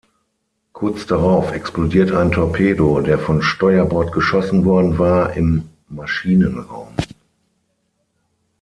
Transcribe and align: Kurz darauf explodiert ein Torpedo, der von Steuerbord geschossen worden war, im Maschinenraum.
Kurz 0.73 1.05
darauf 1.05 1.51
explodiert 1.51 2.11
ein 2.11 2.31
Torpedo, 2.31 3.01
der 3.01 3.19
von 3.19 3.43
Steuerbord 3.43 4.11
geschossen 4.11 4.65
worden 4.65 4.97
war, 4.97 5.33
im 5.33 5.69
Maschinenraum. 5.89 6.87